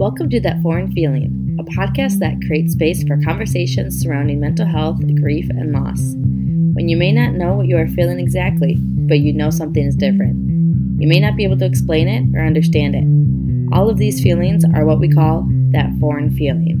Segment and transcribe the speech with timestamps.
[0.00, 4.98] Welcome to That Foreign Feeling, a podcast that creates space for conversations surrounding mental health,
[5.20, 6.00] grief, and loss.
[6.72, 9.94] When you may not know what you are feeling exactly, but you know something is
[9.94, 10.36] different.
[10.98, 13.76] You may not be able to explain it or understand it.
[13.76, 16.80] All of these feelings are what we call that foreign feeling.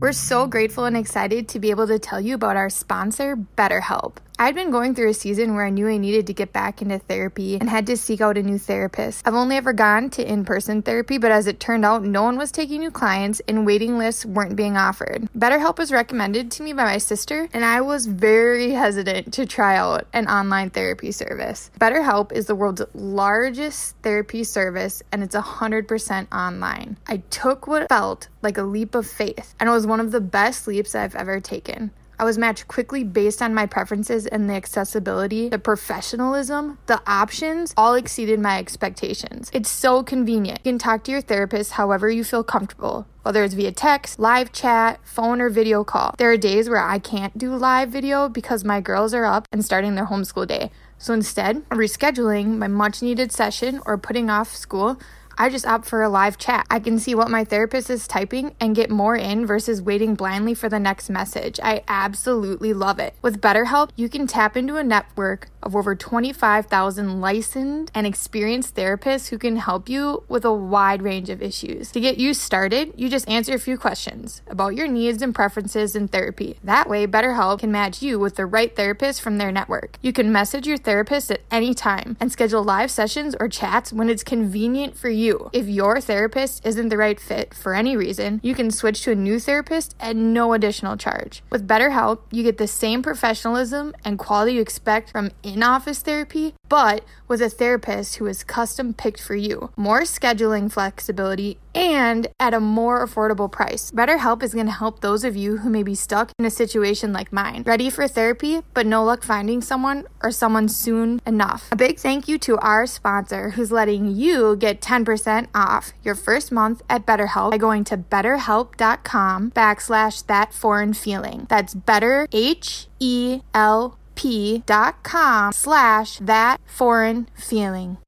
[0.00, 4.14] We're so grateful and excited to be able to tell you about our sponsor, BetterHelp.
[4.40, 7.00] I'd been going through a season where I knew I needed to get back into
[7.00, 9.26] therapy and had to seek out a new therapist.
[9.26, 12.38] I've only ever gone to in person therapy, but as it turned out, no one
[12.38, 15.28] was taking new clients and waiting lists weren't being offered.
[15.36, 19.76] BetterHelp was recommended to me by my sister, and I was very hesitant to try
[19.76, 21.72] out an online therapy service.
[21.80, 26.96] BetterHelp is the world's largest therapy service and it's 100% online.
[27.08, 30.20] I took what felt like a leap of faith, and it was one of the
[30.20, 31.90] best leaps I've ever taken.
[32.20, 37.72] I was matched quickly based on my preferences and the accessibility, the professionalism, the options
[37.76, 39.50] all exceeded my expectations.
[39.52, 40.58] It's so convenient.
[40.64, 44.52] You can talk to your therapist however you feel comfortable whether it's via text, live
[44.52, 46.14] chat, phone, or video call.
[46.16, 49.62] There are days where I can't do live video because my girls are up and
[49.62, 50.70] starting their homeschool day.
[50.96, 54.98] So instead, rescheduling my much needed session or putting off school
[55.40, 56.66] I just opt for a live chat.
[56.68, 60.52] I can see what my therapist is typing and get more in versus waiting blindly
[60.52, 61.60] for the next message.
[61.62, 63.14] I absolutely love it.
[63.22, 69.28] With BetterHelp, you can tap into a network of over 25,000 licensed and experienced therapists
[69.28, 71.92] who can help you with a wide range of issues.
[71.92, 75.94] To get you started, you just answer a few questions about your needs and preferences
[75.94, 76.58] in therapy.
[76.64, 79.98] That way, BetterHelp can match you with the right therapist from their network.
[80.02, 84.10] You can message your therapist at any time and schedule live sessions or chats when
[84.10, 85.50] it's convenient for you you.
[85.52, 89.22] If your therapist isn't the right fit for any reason, you can switch to a
[89.28, 91.42] new therapist at no additional charge.
[91.50, 96.54] With BetterHelp, you get the same professionalism and quality you expect from in office therapy,
[96.68, 99.70] but with a therapist who is custom picked for you.
[99.76, 103.90] More scheduling flexibility and at a more affordable price.
[103.90, 107.12] BetterHelp is going to help those of you who may be stuck in a situation
[107.12, 111.68] like mine, ready for therapy but no luck finding someone or someone soon enough.
[111.72, 116.52] A big thank you to our sponsor who's letting you get 10% off your first
[116.52, 121.46] month at BetterHelp by going to betterhelp.com backslash that foreign feeling.
[121.48, 127.98] That's better H E L P.com slash that foreign feeling.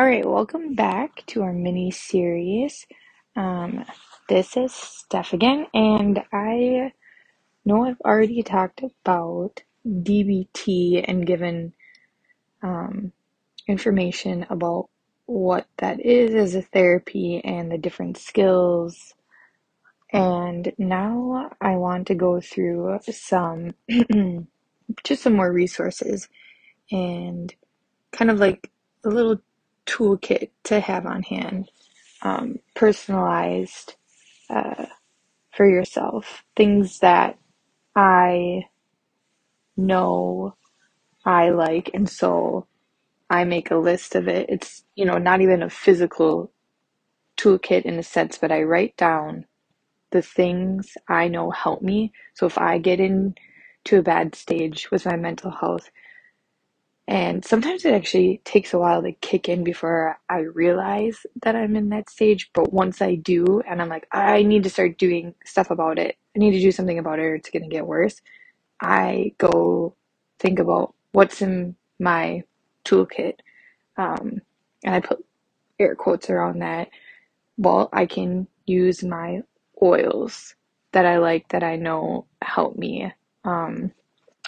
[0.00, 2.86] All right, welcome back to our mini series.
[3.36, 3.84] Um,
[4.30, 6.94] this is Steph again, and I
[7.66, 11.74] know I've already talked about DBT and given
[12.62, 13.12] um,
[13.68, 14.88] information about
[15.26, 19.12] what that is as a therapy and the different skills.
[20.14, 23.74] And now I want to go through some,
[25.04, 26.26] just some more resources
[26.90, 27.54] and
[28.12, 28.70] kind of like
[29.04, 29.42] a little
[29.86, 31.70] toolkit to have on hand,
[32.22, 33.96] um, personalized
[34.50, 34.86] uh,
[35.56, 36.44] for yourself.
[36.56, 37.38] Things that
[37.96, 38.64] I
[39.76, 40.56] know
[41.24, 42.66] I like, and so
[43.30, 44.46] I make a list of it.
[44.50, 46.52] It's, you know, not even a physical
[47.38, 49.46] toolkit in a sense, but I write down
[50.12, 52.12] the things I know help me.
[52.34, 55.90] So if I get into a bad stage with my mental health,
[57.08, 61.76] and sometimes it actually takes a while to kick in before I realize that I'm
[61.76, 62.50] in that stage.
[62.54, 66.16] But once I do, and I'm like, I need to start doing stuff about it,
[66.36, 68.20] I need to do something about it or it's going to get worse,
[68.80, 69.96] I go
[70.40, 72.44] think about what's in my
[72.86, 73.36] toolkit.
[73.98, 74.42] Um,
[74.84, 75.24] and I put
[75.80, 76.88] air quotes around that.
[77.58, 79.42] Well, I can use my
[79.82, 80.54] oils
[80.92, 83.12] that I like that I know help me.
[83.44, 83.92] Um,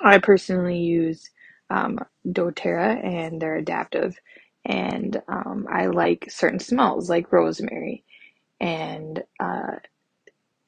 [0.00, 1.30] I personally use
[1.70, 4.16] um, doTERRA and they're adaptive.
[4.66, 8.04] And um, I like certain smells like rosemary
[8.60, 9.76] and uh,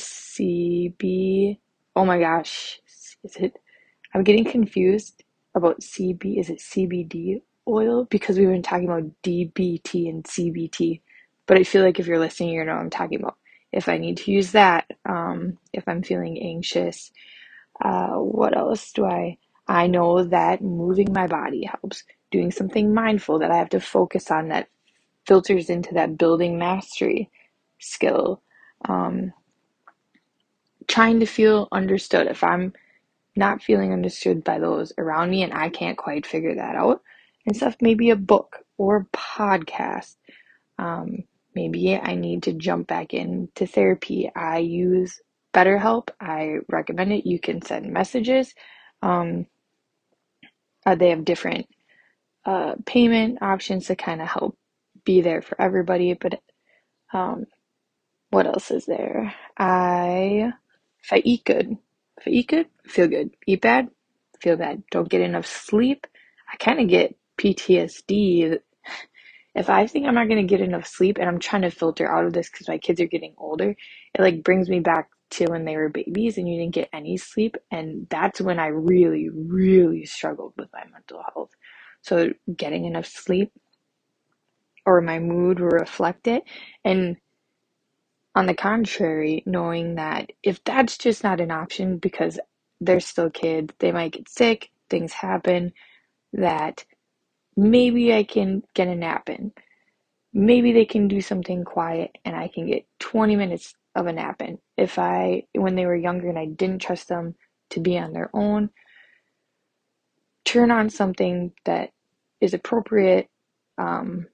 [0.00, 1.58] CB.
[1.96, 2.80] Oh my gosh,
[3.24, 3.54] is it?
[4.14, 5.22] I'm getting confused
[5.54, 6.38] about CB.
[6.40, 8.06] Is it CBD oil?
[8.10, 11.00] Because we've been talking about DBT and CBT.
[11.46, 13.36] But I feel like if you're listening, you know what I'm talking about.
[13.72, 17.12] If I need to use that, um, if I'm feeling anxious,
[17.82, 19.38] uh, what else do I?
[19.66, 22.04] I know that moving my body helps.
[22.30, 24.68] Doing something mindful that I have to focus on that
[25.26, 27.30] filters into that building mastery
[27.78, 28.42] skill.
[28.88, 29.32] Um,
[30.88, 32.26] trying to feel understood.
[32.26, 32.72] If I'm
[33.36, 37.02] not feeling understood by those around me and I can't quite figure that out,
[37.46, 40.16] and stuff, maybe a book or a podcast.
[40.78, 41.24] Um,
[41.54, 44.30] maybe I need to jump back into therapy.
[44.34, 45.20] I use
[45.52, 46.08] BetterHelp.
[46.20, 47.26] I recommend it.
[47.26, 48.54] You can send messages.
[49.02, 49.46] Um,
[50.86, 51.66] uh, they have different
[52.44, 54.56] uh, payment options to kind of help
[55.04, 56.40] be there for everybody, but
[57.12, 57.46] um,
[58.30, 59.34] what else is there?
[59.58, 60.52] I,
[61.02, 61.76] if I eat good,
[62.18, 63.30] if I eat good, feel good.
[63.46, 63.88] Eat bad,
[64.40, 64.82] feel bad.
[64.90, 66.06] Don't get enough sleep.
[66.52, 68.58] I kind of get PTSD.
[69.54, 72.10] If I think I'm not going to get enough sleep and I'm trying to filter
[72.10, 75.46] out of this because my kids are getting older, it like brings me back to
[75.48, 77.56] when they were babies and you didn't get any sleep.
[77.70, 81.50] And that's when I really, really struggled with my mental health.
[82.02, 83.52] So getting enough sleep
[84.86, 86.44] or my mood will reflect it.
[86.84, 87.16] And
[88.34, 92.40] on the contrary, knowing that if that's just not an option because
[92.80, 95.72] they're still kids, they might get sick, things happen,
[96.34, 96.84] that
[97.56, 99.52] maybe I can get a nap in.
[100.34, 104.42] Maybe they can do something quiet and I can get 20 minutes of a nap
[104.42, 104.58] in.
[104.76, 107.36] If I, when they were younger and I didn't trust them
[107.70, 108.70] to be on their own,
[110.46, 111.90] turn on something that
[112.40, 113.28] is appropriate
[113.78, 114.28] um,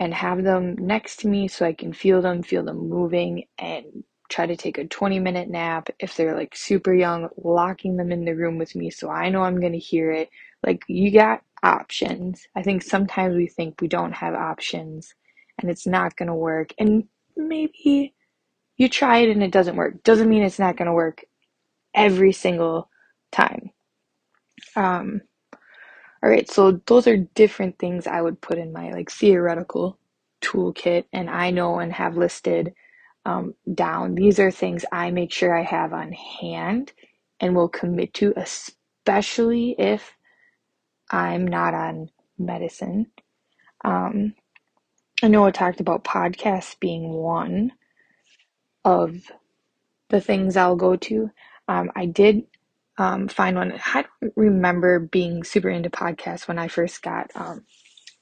[0.00, 4.04] and have them next to me so I can feel them, feel them moving, and
[4.28, 5.88] try to take a 20 minute nap.
[6.00, 9.42] If they're like super young, locking them in the room with me so I know
[9.42, 10.30] I'm going to hear it.
[10.66, 12.46] Like, you got options.
[12.56, 15.14] I think sometimes we think we don't have options
[15.60, 16.72] and it's not going to work.
[16.78, 17.04] And
[17.36, 18.14] maybe
[18.78, 20.04] you try it and it doesn't work.
[20.04, 21.24] Doesn't mean it's not going to work
[21.94, 22.90] every single
[23.32, 23.70] time.
[24.76, 25.22] Um,
[26.22, 29.98] all right, so those are different things I would put in my like theoretical
[30.42, 32.74] toolkit, and I know and have listed
[33.26, 34.16] um, down.
[34.16, 36.92] These are things I make sure I have on hand
[37.40, 40.14] and will commit to, especially if
[41.10, 43.06] I'm not on medicine.
[43.84, 44.34] Um,
[45.22, 47.72] I know I talked about podcasts being one
[48.88, 49.16] of
[50.10, 51.30] the things I'll go to.
[51.68, 52.44] Um, I did
[52.98, 53.74] um, find one.
[53.86, 54.06] I
[54.36, 57.64] remember being super into podcasts when I first got um,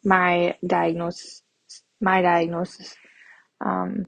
[0.05, 1.43] my diagnosis.
[2.01, 2.97] My diagnosis
[3.65, 4.07] um,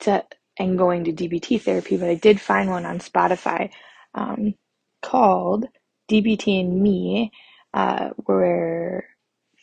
[0.00, 0.24] to
[0.58, 3.70] and going to DBT therapy, but I did find one on Spotify
[4.14, 4.54] um,
[5.02, 5.66] called
[6.10, 7.32] DBT and Me,
[7.74, 9.06] uh, where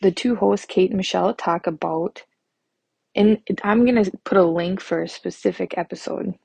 [0.02, 2.24] the two hosts, Kate and Michelle, talk about.
[3.16, 6.36] And I'm gonna put a link for a specific episode.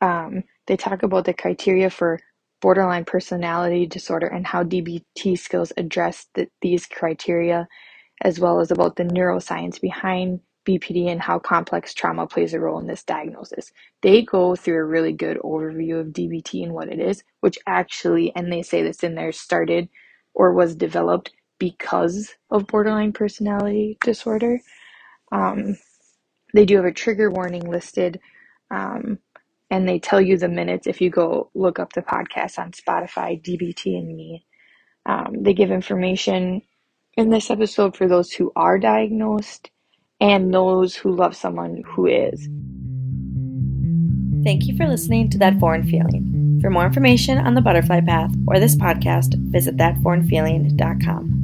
[0.00, 2.20] Um, they talk about the criteria for
[2.62, 7.68] borderline personality disorder and how DBT skills address the, these criteria,
[8.22, 12.78] as well as about the neuroscience behind BPD and how complex trauma plays a role
[12.80, 13.72] in this diagnosis.
[14.02, 18.32] They go through a really good overview of DBT and what it is, which actually,
[18.36, 19.88] and they say this in there, started
[20.34, 24.60] or was developed because of borderline personality disorder.
[25.32, 25.76] Um,
[26.54, 28.20] they do have a trigger warning listed.
[28.70, 29.18] Um,
[29.70, 33.40] and they tell you the minutes if you go look up the podcast on Spotify,
[33.40, 34.44] DBT and me.
[35.06, 36.62] Um, they give information
[37.16, 39.70] in this episode for those who are diagnosed
[40.20, 42.48] and those who love someone who is.
[44.44, 46.58] Thank you for listening to That Foreign Feeling.
[46.60, 51.39] For more information on the butterfly path or this podcast, visit thatforeignfeeling.com.